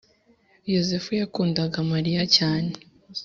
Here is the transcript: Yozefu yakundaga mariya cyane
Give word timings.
Yozefu 0.73 1.09
yakundaga 1.21 1.77
mariya 1.91 2.23
cyane 2.35 2.71